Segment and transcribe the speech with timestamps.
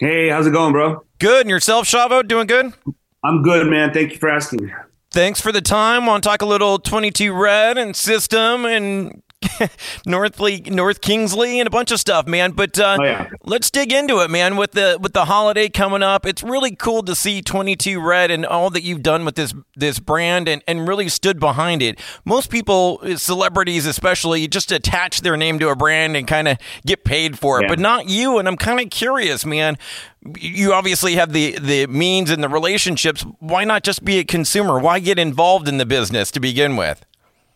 [0.00, 1.04] Hey, how's it going, bro?
[1.18, 1.42] Good.
[1.42, 2.26] And yourself, Shavo?
[2.26, 2.72] Doing good?
[3.22, 3.92] I'm good, man.
[3.92, 4.72] Thank you for asking.
[5.10, 6.06] Thanks for the time.
[6.06, 9.22] Want to talk a little 22 Red and system and
[10.06, 12.52] Northley, North Kingsley, and a bunch of stuff, man.
[12.52, 13.30] But uh, oh, yeah.
[13.44, 14.56] let's dig into it, man.
[14.56, 18.44] With the with the holiday coming up, it's really cool to see 22 Red and
[18.44, 21.98] all that you've done with this this brand and, and really stood behind it.
[22.24, 27.04] Most people, celebrities especially, just attach their name to a brand and kind of get
[27.04, 27.68] paid for it, yeah.
[27.68, 28.38] but not you.
[28.38, 29.78] And I'm kind of curious, man.
[30.38, 33.22] You obviously have the the means and the relationships.
[33.38, 34.78] Why not just be a consumer?
[34.78, 37.06] Why get involved in the business to begin with?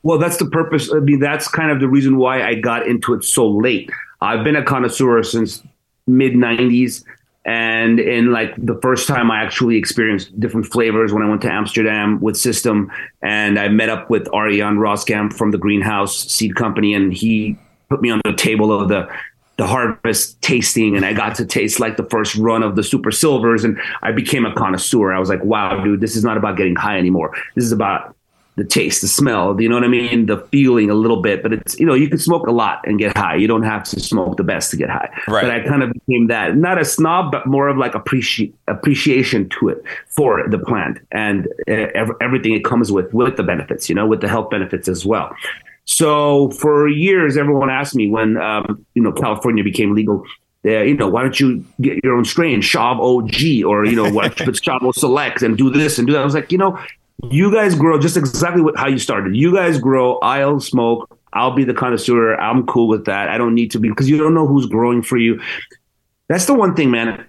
[0.05, 0.93] Well, that's the purpose.
[0.93, 3.91] I mean, that's kind of the reason why I got into it so late.
[4.21, 5.63] I've been a connoisseur since
[6.07, 7.05] mid 90s.
[7.47, 11.53] And in like the first time I actually experienced different flavors when I went to
[11.53, 12.91] Amsterdam with System
[13.21, 17.59] and I met up with Arjan Roskam from the Greenhouse Seed Company and he
[17.91, 19.09] put me on the table of the
[19.57, 23.13] the harvest tasting and I got to taste like the first run of the super
[23.13, 25.13] silvers and I became a connoisseur.
[25.13, 27.37] I was like, wow, dude, this is not about getting high anymore.
[27.55, 28.17] This is about
[28.57, 30.27] the taste, the smell, you know what I mean?
[30.27, 32.99] The feeling a little bit, but it's, you know, you can smoke a lot and
[32.99, 33.35] get high.
[33.35, 35.11] You don't have to smoke the best to get high.
[35.27, 35.43] Right.
[35.43, 39.49] But I kind of became that, not a snob, but more of like appreci- appreciation
[39.61, 43.95] to it for the plant and uh, everything it comes with, with the benefits, you
[43.95, 45.35] know, with the health benefits as well.
[45.85, 50.25] So for years, everyone asked me when, um, you know, California became legal,
[50.65, 54.11] uh, you know, why don't you get your own strain, Shav OG, or you know,
[54.11, 56.23] what, put Shavo Select and do this and do that?
[56.23, 56.79] I was like, you know,
[57.31, 59.37] you guys grow just exactly what, how you started.
[59.37, 60.19] You guys grow.
[60.19, 61.19] I'll smoke.
[61.33, 62.35] I'll be the connoisseur.
[62.37, 63.29] I'm cool with that.
[63.29, 65.41] I don't need to be because you don't know who's growing for you.
[66.29, 67.27] That's the one thing, man.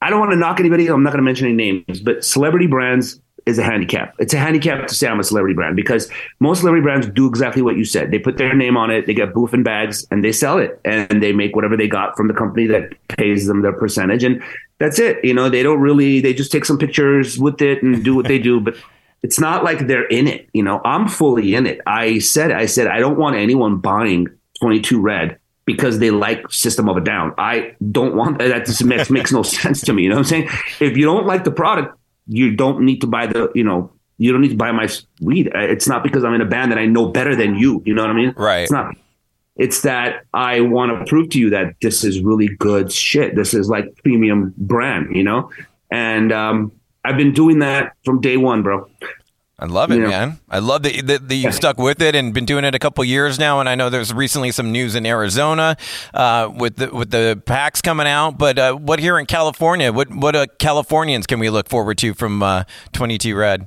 [0.00, 0.86] I don't want to knock anybody.
[0.88, 4.14] I'm not going to mention any names, but celebrity brands is a handicap.
[4.18, 7.62] It's a handicap to say I'm a celebrity brand because most celebrity brands do exactly
[7.62, 8.10] what you said.
[8.10, 10.80] They put their name on it, they get booth and bags, and they sell it,
[10.84, 14.42] and they make whatever they got from the company that pays them their percentage, and
[14.78, 15.24] that's it.
[15.24, 16.20] You know, they don't really.
[16.20, 18.76] They just take some pictures with it and do what they do, but.
[19.20, 20.80] It's not like they're in it, you know.
[20.84, 21.80] I'm fully in it.
[21.88, 24.28] I said, I said, I don't want anyone buying
[24.60, 27.34] 22 Red because they like System of a Down.
[27.36, 28.64] I don't want that.
[28.64, 30.04] That makes, makes no sense to me.
[30.04, 30.48] You know what I'm saying?
[30.80, 31.97] If you don't like the product,
[32.28, 34.88] you don't need to buy the you know you don't need to buy my
[35.20, 35.50] weed.
[35.54, 37.82] It's not because I'm in a band that I know better than you.
[37.86, 38.34] You know what I mean?
[38.36, 38.62] Right.
[38.62, 38.96] It's not.
[39.56, 43.34] It's that I want to prove to you that this is really good shit.
[43.34, 45.50] This is like premium brand, you know.
[45.90, 46.72] And um,
[47.04, 48.88] I've been doing that from day one, bro.
[49.60, 50.38] I love it, man.
[50.48, 53.04] I love that, that, that you've stuck with it and been doing it a couple
[53.04, 53.58] years now.
[53.58, 55.76] And I know there's recently some news in Arizona
[56.14, 58.38] uh, with the with the packs coming out.
[58.38, 59.92] But uh, what here in California?
[59.92, 63.66] What what uh, Californians can we look forward to from uh, 22 Red?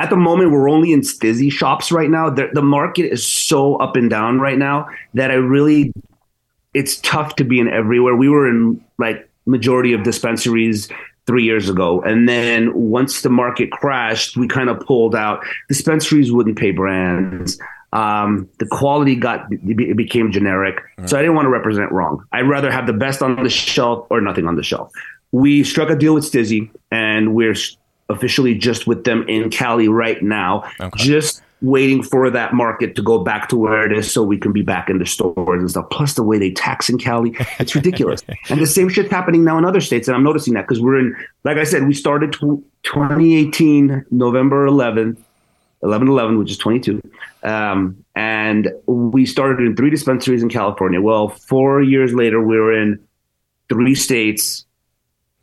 [0.00, 2.28] At the moment, we're only in Stizzy shops right now.
[2.28, 5.92] The, the market is so up and down right now that I really,
[6.74, 8.16] it's tough to be in everywhere.
[8.16, 10.88] We were in like majority of dispensaries
[11.26, 12.00] three years ago.
[12.02, 15.44] And then once the market crashed, we kind of pulled out.
[15.68, 17.58] Dispensaries wouldn't pay brands.
[17.92, 20.78] Um, the quality got it became generic.
[20.98, 21.08] Mm.
[21.08, 22.24] So I didn't want to represent wrong.
[22.32, 24.90] I'd rather have the best on the shelf or nothing on the shelf.
[25.30, 27.54] We struck a deal with Stizzy, and we're
[28.08, 30.64] officially just with them in Cali right now.
[30.80, 31.04] Okay.
[31.04, 34.52] Just waiting for that market to go back to where it is so we can
[34.52, 35.88] be back in the stores and stuff.
[35.90, 38.22] Plus the way they tax in Cali, it's ridiculous.
[38.50, 40.08] and the same shit's happening now in other states.
[40.08, 45.18] And I'm noticing that because we're in, like I said, we started 2018, November 11th,
[45.84, 47.00] 11 11, which is 22.
[47.44, 51.00] Um, and we started in three dispensaries in California.
[51.00, 53.00] Well, four years later, we we're in
[53.68, 54.66] three states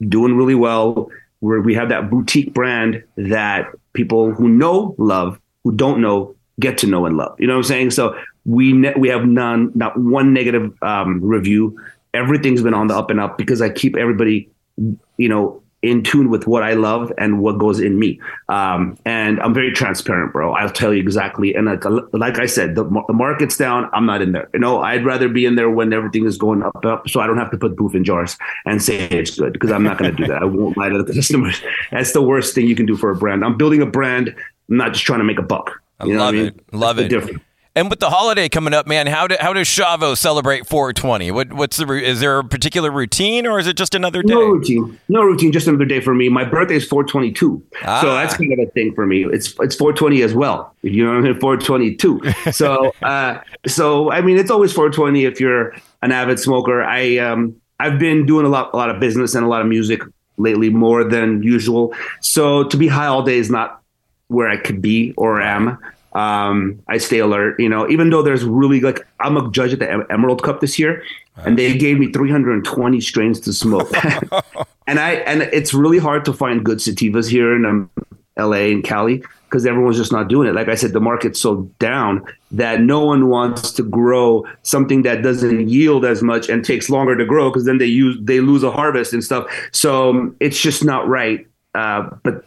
[0.08, 1.10] doing really well.
[1.42, 6.78] Where we have that boutique brand that people who know love who don't know get
[6.80, 7.40] to know and love.
[7.40, 7.92] You know what I'm saying?
[7.92, 11.80] So we ne- we have none, not one negative um, review.
[12.14, 14.50] Everything's been on the up and up because I keep everybody,
[15.18, 18.20] you know, in tune with what I love and what goes in me.
[18.50, 20.52] Um, and I'm very transparent, bro.
[20.52, 21.56] I'll tell you exactly.
[21.56, 23.90] And like, like I said, the, the, market's down.
[23.94, 24.50] I'm not in there.
[24.54, 27.28] You know, I'd rather be in there when everything is going up, up, so I
[27.28, 30.14] don't have to put booth in jars and say it's good because I'm not going
[30.14, 30.42] to do that.
[30.42, 31.62] I won't lie to the customers.
[31.92, 33.46] That's the worst thing you can do for a brand.
[33.46, 34.36] I'm building a brand
[34.70, 35.82] I'm not just trying to make a buck.
[36.04, 36.38] You I love it.
[36.38, 36.62] I mean?
[36.72, 37.10] Love That's it.
[37.10, 37.42] Different.
[37.76, 41.32] And with the holiday coming up, man, how do, how does Shavo celebrate 420?
[41.32, 44.34] What what's the is there a particular routine or is it just another day?
[44.34, 46.30] No routine, no routine, just another day for me.
[46.30, 48.02] My birthday is 422, ah.
[48.02, 49.24] so that's kind of a thing for me.
[49.24, 50.76] It's it's 420 as well.
[50.82, 52.22] You know, what I mean, 422.
[52.52, 56.84] so uh, so I mean, it's always 420 if you're an avid smoker.
[56.84, 59.68] I um I've been doing a lot a lot of business and a lot of
[59.68, 60.02] music
[60.38, 61.94] lately, more than usual.
[62.22, 63.79] So to be high all day is not
[64.30, 65.78] where I could be or am.
[66.14, 69.80] Um, I stay alert, you know, even though there's really like I'm a judge at
[69.80, 71.04] the Emerald Cup this year,
[71.46, 73.92] and they gave me 320 strains to smoke,
[74.88, 77.90] and I and it's really hard to find good sativas here in um,
[78.38, 78.72] L.A.
[78.72, 80.54] and Cali because everyone's just not doing it.
[80.54, 85.24] Like I said, the market's so down that no one wants to grow something that
[85.24, 88.64] doesn't yield as much and takes longer to grow because then they use they lose
[88.64, 89.46] a harvest and stuff.
[89.72, 91.48] So um, it's just not right.
[91.76, 92.46] Uh, but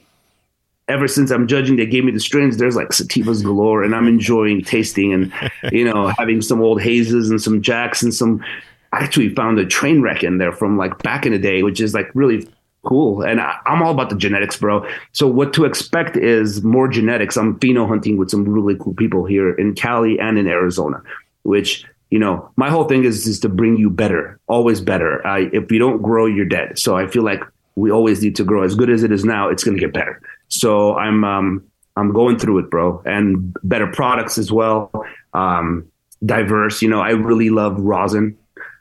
[0.88, 2.56] ever since I'm judging, they gave me the strains.
[2.56, 5.32] There's like sativas galore, and I'm enjoying tasting and
[5.73, 8.44] you know having some old hazes and some jacks and some.
[8.93, 11.81] I actually found a train wreck in there from like back in the day, which
[11.81, 12.46] is like really
[12.84, 13.23] cool.
[13.23, 14.87] And I, am all about the genetics, bro.
[15.12, 17.37] So what to expect is more genetics.
[17.37, 21.02] I'm pheno hunting with some really cool people here in Cali and in Arizona,
[21.44, 25.26] which you know my whole thing is is to bring you better, always better.
[25.26, 26.79] Uh, if you don't grow, you're dead.
[26.79, 27.43] So I feel like
[27.76, 28.62] we always need to grow.
[28.62, 30.20] As good as it is now, it's going to get better.
[30.52, 31.64] So I'm um,
[31.96, 34.90] I'm going through it, bro, and better products as well.
[35.32, 35.90] Um,
[36.25, 37.00] diverse, you know.
[37.00, 38.37] I really love rosin.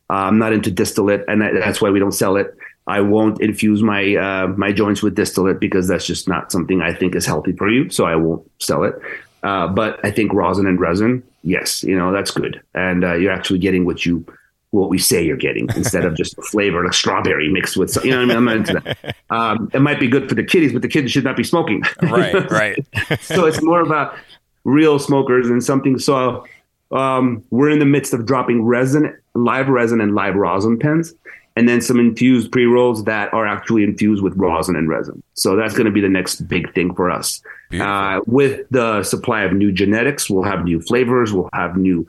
[0.09, 2.55] Uh, I'm not into distillate, and that's why we don't sell it.
[2.87, 6.93] I won't infuse my uh, my joints with distillate because that's just not something I
[6.93, 7.89] think is healthy for you.
[7.89, 8.95] So I won't sell it.
[9.43, 13.31] Uh, but I think rosin and resin, yes, you know that's good, and uh, you're
[13.31, 14.25] actually getting what you
[14.71, 18.11] what we say you're getting instead of just a flavor like strawberry mixed with you
[18.11, 19.15] know what I mean I'm not into that.
[19.29, 21.83] Um, it might be good for the kiddies, but the kids should not be smoking.
[22.01, 22.85] Right, right.
[23.21, 24.15] so it's more about
[24.63, 25.97] real smokers and something.
[25.99, 26.45] So
[26.91, 31.13] um, we're in the midst of dropping resin, live resin, and live rosin pens,
[31.55, 35.21] and then some infused pre rolls that are actually infused with rosin and resin.
[35.35, 37.41] So that's going to be the next big thing for us.
[37.79, 42.05] Uh, with the supply of new genetics, we'll have new flavors, we'll have new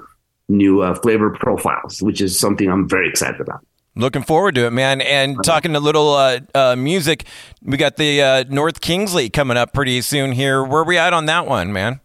[0.53, 3.65] new uh, flavor profiles, which is something I'm very excited about.
[3.95, 5.03] Looking forward to it, man.
[5.03, 7.25] And talking a little uh, uh, music,
[7.63, 10.65] we got the uh, North Kingsley coming up pretty soon here.
[10.65, 12.01] Where are we at on that one, man?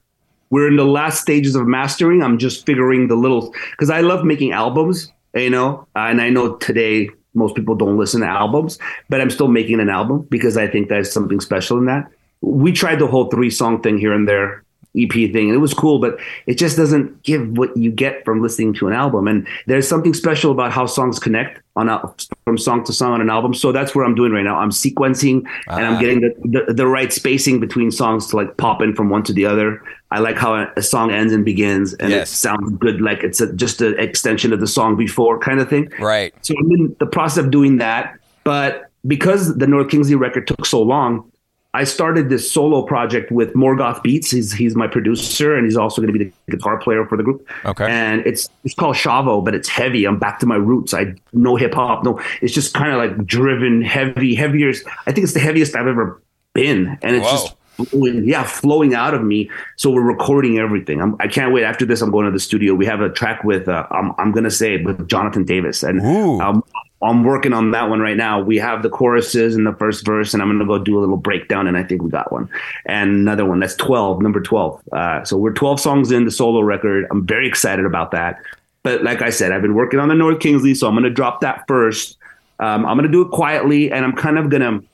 [0.50, 2.24] We're in the last stages of mastering.
[2.24, 6.56] I'm just figuring the little because I love making albums, you know, and I know
[6.58, 8.80] today most people don't listen to albums,
[9.10, 12.10] but I'm still making an album because I think there's something special in that.
[12.42, 14.64] We tried the whole three song thing here and there
[14.98, 15.50] EP thing.
[15.50, 18.88] And it was cool, but it just doesn't give what you get from listening to
[18.88, 19.28] an album.
[19.28, 22.02] And there's something special about how songs connect on a,
[22.46, 23.54] from song to song on an album.
[23.54, 24.58] So that's what I'm doing right now.
[24.58, 26.00] I'm sequencing and I'm ah.
[26.00, 29.34] getting the, the, the, right spacing between songs to like pop in from one to
[29.34, 29.84] the other.
[30.10, 32.32] I like how a, a song ends and begins and yes.
[32.32, 33.02] it sounds good.
[33.02, 35.92] Like it's a, just an extension of the song before kind of thing.
[36.00, 36.34] Right.
[36.44, 38.18] So I'm in the process of doing that.
[38.44, 41.32] But because the North Kingsley record took so long,
[41.77, 44.31] I started this solo project with Morgoth Beats.
[44.31, 47.21] He's he's my producer, and he's also going to be the guitar player for the
[47.21, 47.47] group.
[47.65, 47.85] Okay.
[47.88, 50.06] And it's it's called Shavo, but it's heavy.
[50.06, 50.95] I'm back to my roots.
[50.95, 52.19] I no hip hop, no.
[52.41, 54.74] It's just kind of like driven, heavy, heavier.
[55.06, 56.19] I think it's the heaviest I've ever
[56.53, 57.31] been, and it's Whoa.
[57.31, 57.56] just
[57.91, 59.51] flowing, yeah, flowing out of me.
[59.75, 61.00] So we're recording everything.
[61.00, 61.63] I'm, I can not wait.
[61.63, 62.74] After this, I'm going to the studio.
[62.74, 66.01] We have a track with uh, I'm, I'm gonna say with Jonathan Davis, and
[66.41, 66.63] um,
[67.02, 68.42] I'm working on that one right now.
[68.42, 71.02] We have the choruses and the first verse, and I'm going to go do a
[71.02, 72.50] little breakdown, and I think we got one.
[72.86, 74.82] And another one that's 12, number 12.
[74.92, 77.06] Uh, so we're 12 songs in the solo record.
[77.12, 78.42] I'm very excited about that.
[78.82, 81.10] But like I said, I've been working on the North Kingsley, so I'm going to
[81.10, 82.18] drop that first.
[82.60, 84.88] Um, I'm going to do it quietly, and I'm kind of going to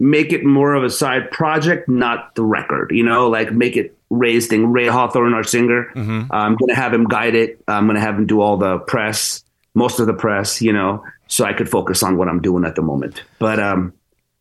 [0.00, 2.90] make it more of a side project, not the record.
[2.92, 4.72] You know, like make it Ray's thing.
[4.72, 5.90] Ray Hawthorne, our singer.
[5.94, 6.32] Mm-hmm.
[6.32, 7.62] I'm going to have him guide it.
[7.68, 9.43] I'm going to have him do all the press,
[9.74, 10.62] most of the press.
[10.62, 13.22] You know so I could focus on what I'm doing at the moment.
[13.38, 13.92] But um,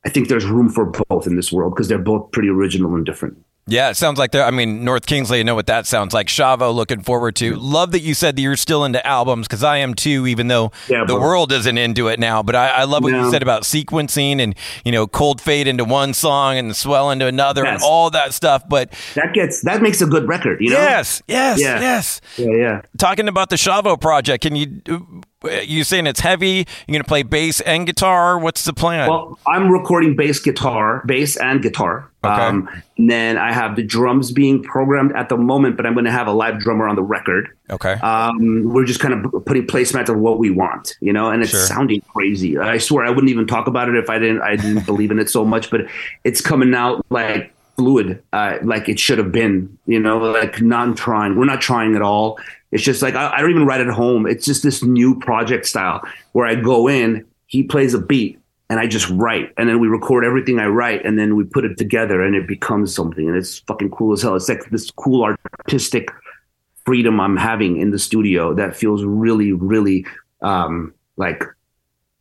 [0.06, 3.06] I think there's room for both in this world because they're both pretty original and
[3.06, 3.44] different.
[3.66, 4.44] Yeah, it sounds like they're.
[4.44, 6.28] I mean, North Kingsley, I know what that sounds like.
[6.28, 7.56] Shavo, looking forward to.
[7.56, 10.74] Love that you said that you're still into albums because I am too, even though
[10.90, 12.44] yeah, the world isn't into it now.
[12.44, 14.54] But I, I love what you said about sequencing and
[14.84, 17.76] you know, cold fade into one song and swell into another yes.
[17.76, 18.68] and all that stuff.
[18.68, 20.80] But that gets that makes a good record, you know.
[20.80, 21.80] Yes, yes, yeah.
[21.80, 22.20] yes.
[22.36, 22.82] Yeah, yeah.
[22.98, 24.82] Talking about the Shavo project, can you
[25.64, 26.66] you saying it's heavy?
[26.88, 28.38] You're gonna play bass and guitar.
[28.40, 29.10] What's the plan?
[29.10, 32.10] Well, I'm recording bass guitar, bass and guitar.
[32.24, 32.42] Okay.
[32.42, 36.06] Um, and then I have the drums being programmed at the moment, but I'm going
[36.06, 37.50] to have a live drummer on the record.
[37.70, 37.94] Okay.
[37.96, 41.52] Um, we're just kind of putting placemats of what we want, you know, and it's
[41.52, 41.60] sure.
[41.60, 42.58] sounding crazy.
[42.58, 45.20] I swear I wouldn't even talk about it if I didn't I didn't believe in
[45.20, 45.82] it so much, but
[46.24, 50.96] it's coming out like fluid, uh, like it should have been, you know, like non
[50.96, 51.36] trying.
[51.36, 52.40] We're not trying at all.
[52.74, 54.26] It's just like I, I don't even write at home.
[54.26, 56.02] It's just this new project style
[56.32, 59.88] where I go in, he plays a beat, and I just write, and then we
[59.88, 63.38] record everything I write, and then we put it together, and it becomes something, and
[63.38, 64.36] it's fucking cool as hell.
[64.36, 66.10] It's like this cool artistic
[66.84, 70.08] freedom I'm having in the studio that feels really, really
[70.42, 71.44] um, like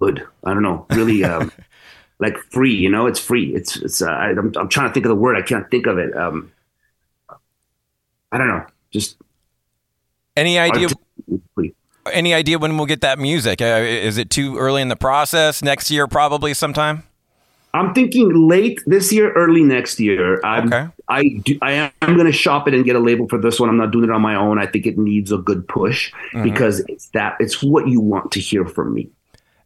[0.01, 0.23] good.
[0.45, 1.51] I don't know, really um,
[2.19, 2.75] like free.
[2.75, 3.55] You know, it's free.
[3.55, 4.03] It's it's.
[4.03, 5.39] Uh, I, am I'm trying to think of the word.
[5.39, 6.15] I can't think of it.
[6.15, 6.53] Um,
[8.31, 9.17] I don't know, just
[10.37, 10.89] any idea.
[12.12, 13.62] Any idea when we'll get that music?
[13.62, 15.62] Uh, is it too early in the process?
[15.62, 17.05] Next year, probably sometime.
[17.75, 20.41] I'm thinking late this year, early next year.
[20.45, 20.89] I'm, okay.
[21.09, 23.69] I do, I am going to shop it and get a label for this one.
[23.69, 24.59] I'm not doing it on my own.
[24.59, 26.43] I think it needs a good push mm-hmm.
[26.43, 29.09] because it's that it's what you want to hear from me.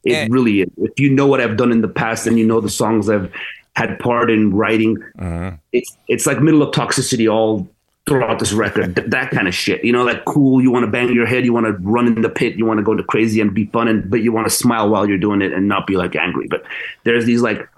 [0.04, 0.68] It and, really is.
[0.76, 3.32] If you know what I've done in the past and you know the songs I've
[3.75, 5.56] had part in writing, mm-hmm.
[5.73, 7.68] it's it's like middle of toxicity all
[8.06, 8.94] throughout this record.
[8.94, 9.84] that kind of shit.
[9.84, 10.62] You know, like cool.
[10.62, 11.44] You want to bang your head.
[11.44, 12.56] You want to run in the pit.
[12.56, 14.88] You want to go to crazy and be fun, and but you want to smile
[14.88, 16.46] while you're doing it and not be like angry.
[16.48, 16.64] But
[17.04, 17.68] there's these like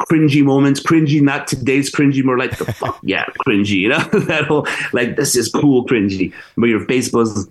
[0.00, 4.44] cringy moments, cringy, not today's cringy, more like the fuck yeah, cringy, you know, that
[4.44, 7.48] whole like this is cool cringy, but your face goes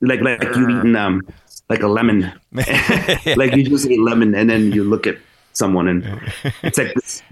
[0.00, 1.22] like like you eating um
[1.68, 5.16] like a lemon, like you just eat lemon and then you look at
[5.52, 6.04] someone and
[6.62, 7.22] it's like this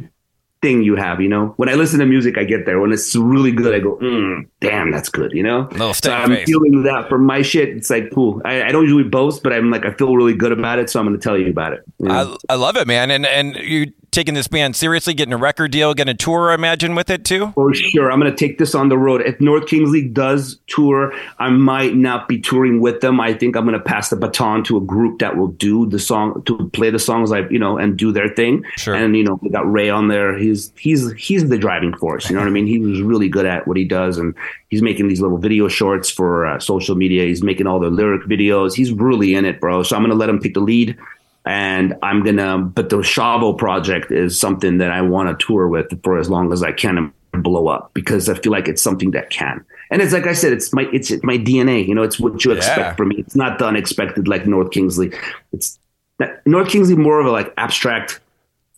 [0.60, 1.54] thing you have, you know.
[1.56, 2.80] When I listen to music, I get there.
[2.80, 5.68] When it's really good, I go, mm, "Damn, that's good," you know.
[5.92, 6.46] so I'm face.
[6.46, 7.70] feeling that for my shit.
[7.70, 8.42] It's like cool.
[8.44, 11.00] I, I, don't usually boast, but I'm like I feel really good about it, so
[11.00, 11.82] I'm going to tell you about it.
[11.98, 12.36] You know?
[12.48, 13.10] I, I love it, man.
[13.10, 16.54] And and you taking this band seriously, getting a record deal, getting a tour, I
[16.54, 17.52] imagine, with it too?
[17.52, 18.10] For sure.
[18.10, 19.22] I'm going to take this on the road.
[19.22, 23.20] If North Kingsley does tour, I might not be touring with them.
[23.20, 25.98] I think I'm going to pass the baton to a group that will do the
[25.98, 28.64] song, to play the songs, like, you know, and do their thing.
[28.76, 28.94] Sure.
[28.94, 30.36] And, you know, we got Ray on there.
[30.36, 32.28] He's, he's, he's the driving force.
[32.28, 32.66] You know what I mean?
[32.66, 34.18] He was really good at what he does.
[34.18, 34.34] And
[34.68, 37.24] he's making these little video shorts for uh, social media.
[37.24, 38.74] He's making all the lyric videos.
[38.74, 39.82] He's really in it, bro.
[39.82, 40.96] So I'm going to let him take the lead
[41.44, 42.58] and I'm gonna.
[42.58, 46.52] But the Shavo project is something that I want to tour with for as long
[46.52, 49.64] as I can and blow up because I feel like it's something that can.
[49.90, 51.86] And it's like I said, it's my it's, my DNA.
[51.86, 52.94] You know, it's what you expect yeah.
[52.94, 53.16] from me.
[53.16, 55.12] It's not the unexpected like North Kingsley.
[55.52, 55.78] It's
[56.18, 58.20] that, North Kingsley more of a like abstract,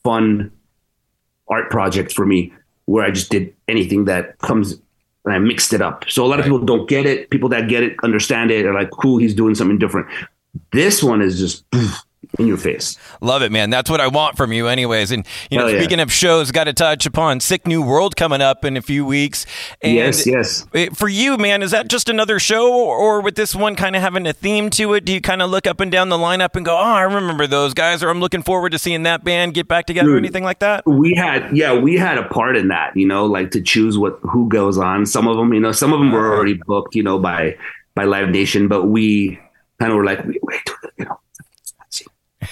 [0.04, 0.52] fun
[1.48, 2.52] art project for me,
[2.84, 4.80] where I just did anything that comes
[5.24, 6.04] and I mixed it up.
[6.08, 7.30] So a lot of people don't get it.
[7.30, 8.64] People that get it understand it.
[8.66, 10.06] Are like, cool, he's doing something different.
[10.72, 11.64] This one is just
[12.38, 12.98] in your face.
[13.20, 13.70] Love it, man.
[13.70, 15.10] That's what I want from you, anyways.
[15.10, 16.04] And you know, Hell speaking yeah.
[16.04, 19.46] of shows, got to touch upon Sick New World coming up in a few weeks.
[19.80, 20.66] And yes, yes.
[20.94, 24.26] For you, man, is that just another show, or with this one kind of having
[24.26, 25.04] a theme to it?
[25.04, 27.46] Do you kind of look up and down the lineup and go, "Oh, I remember
[27.46, 30.18] those guys," or "I'm looking forward to seeing that band get back together," Dude, or
[30.18, 30.86] anything like that?
[30.86, 32.96] We had, yeah, we had a part in that.
[32.96, 35.06] You know, like to choose what who goes on.
[35.06, 36.36] Some of them, you know, some of them were uh-huh.
[36.36, 37.56] already booked, you know, by
[37.94, 39.40] by Live Nation, but we
[39.80, 41.18] kind of were like, wait, wait, you know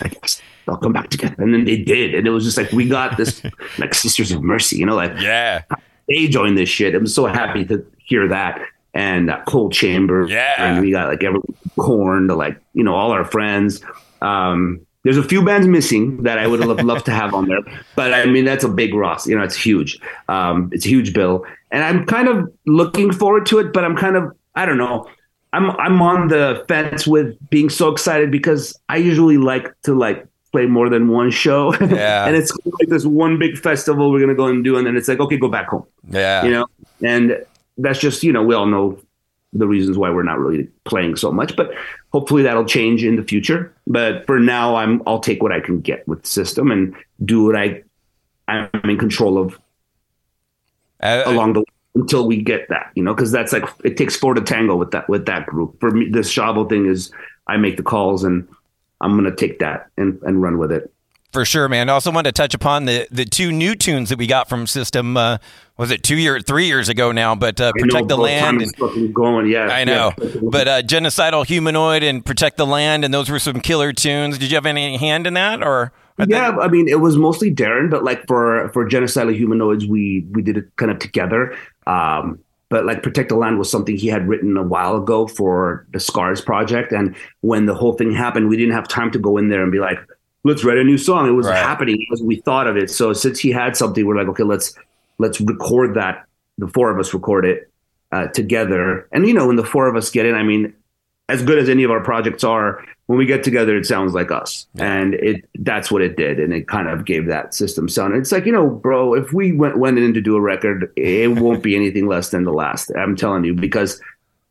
[0.01, 1.35] I guess they'll come back together.
[1.39, 2.15] And then they did.
[2.15, 3.43] And it was just like, we got this,
[3.79, 5.63] like Sisters of Mercy, you know, like, yeah,
[6.09, 6.95] they joined this shit.
[6.95, 8.61] I'm so happy to hear that.
[8.95, 10.27] And uh, Coal Chamber.
[10.29, 10.55] Yeah.
[10.59, 11.41] And we got like every
[11.79, 13.83] Korn to like, you know, all our friends.
[14.23, 17.61] Um, there's a few bands missing that I would have loved to have on there,
[17.97, 19.27] but I mean that's a big Ross.
[19.27, 19.99] You know, it's huge.
[20.29, 23.73] Um, it's a huge bill, and I'm kind of looking forward to it.
[23.73, 25.09] But I'm kind of I don't know.
[25.53, 30.27] I'm I'm on the fence with being so excited because I usually like to like
[30.53, 31.75] play more than one show.
[31.81, 32.27] Yeah.
[32.27, 35.09] and it's like this one big festival we're gonna go and do, and then it's
[35.09, 35.87] like, okay, go back home.
[36.09, 36.45] Yeah.
[36.45, 36.67] You know?
[37.03, 37.45] And
[37.77, 39.01] that's just, you know, we all know
[39.53, 41.73] the reasons why we're not really playing so much, but
[42.13, 43.75] hopefully that'll change in the future.
[43.87, 47.45] But for now I'm I'll take what I can get with the system and do
[47.45, 47.83] what I
[48.47, 49.59] I'm in control of
[51.01, 54.17] uh, along the way until we get that, you know, because that's like it takes
[54.17, 55.79] four to tango with that with that group.
[55.81, 57.11] For me, this Shavo thing is
[57.47, 58.47] I make the calls and
[59.01, 60.93] I'm gonna take that and, and run with it.
[61.33, 61.91] For sure, man.
[61.91, 64.67] I also wanted to touch upon the the two new tunes that we got from
[64.67, 65.17] System.
[65.17, 65.39] Uh,
[65.77, 67.35] was it two year, three years ago now?
[67.35, 69.69] But uh, protect know, the land and going, yeah.
[69.69, 70.41] I know, yeah.
[70.43, 74.39] but uh, genocidal humanoid and protect the land, and those were some killer tunes.
[74.39, 75.93] Did you have any hand in that, or?
[76.27, 80.41] yeah, I mean, it was mostly Daron, but like for for genocidal humanoids, we we
[80.41, 81.57] did it kind of together.
[81.87, 85.87] Um, but like protect the land was something he had written a while ago for
[85.93, 86.93] the scars project.
[86.93, 89.73] And when the whole thing happened we didn't have time to go in there and
[89.73, 89.99] be like
[90.45, 91.29] let's write a new song.
[91.29, 91.57] It was right.
[91.57, 92.91] happening as we thought of it.
[92.91, 94.75] So since he had something we're like okay let's
[95.19, 96.25] let's record that.
[96.59, 97.71] The four of us record it
[98.11, 99.09] uh, together.
[99.13, 100.75] And you know when the four of us get in i mean
[101.29, 104.31] as good as any of our projects are when we get together, it sounds like
[104.31, 108.15] us, and it that's what it did, and it kind of gave that system sound.
[108.15, 111.29] It's like you know, bro, if we went went in to do a record, it
[111.29, 112.93] won't be anything less than the last.
[112.99, 113.99] I'm telling you, because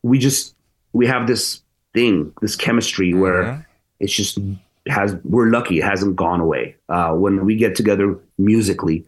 [0.02, 0.56] we just
[0.92, 1.62] we have this
[1.94, 3.60] thing, this chemistry where mm-hmm.
[4.00, 4.38] it's just
[4.88, 6.74] has we're lucky it hasn't gone away.
[6.88, 9.04] Uh, when we get together musically,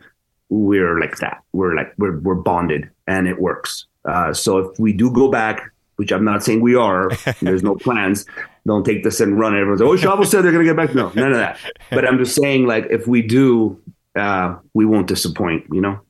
[0.49, 1.43] we're like that.
[1.53, 3.87] We're like we're we're bonded, and it works.
[4.05, 7.11] Uh, so if we do go back which I'm not saying we are.
[7.43, 8.25] There's no plans.
[8.67, 9.55] Don't take this and run.
[9.55, 10.95] Everyone's like, oh, Shavo said they're going to get back.
[10.95, 11.59] No, none of that.
[11.91, 13.79] But I'm just saying, like, if we do,
[14.17, 15.67] uh, we won't disappoint.
[15.71, 16.01] You know.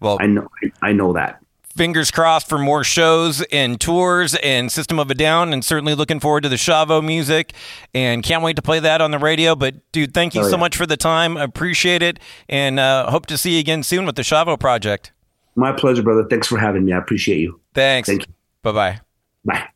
[0.00, 0.48] Well, I know,
[0.82, 1.40] I know that
[1.76, 6.18] fingers crossed for more shows and tours and System of a Down, and certainly looking
[6.18, 7.52] forward to the Shavo music
[7.94, 9.54] and can't wait to play that on the radio.
[9.54, 11.36] But, dude, thank you oh, so much for the time.
[11.36, 15.12] Appreciate it and uh, hope to see you again soon with the Shavo project.
[15.54, 16.26] My pleasure, brother.
[16.28, 16.92] Thanks for having me.
[16.92, 17.60] I appreciate you.
[17.74, 18.08] Thanks.
[18.08, 18.34] Thank you.
[18.62, 18.92] Bye-bye.
[18.92, 19.00] Bye.
[19.46, 19.75] Bye.